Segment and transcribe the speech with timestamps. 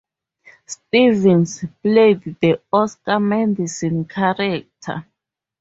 [0.65, 5.05] Stevens played the Oscar Madison character.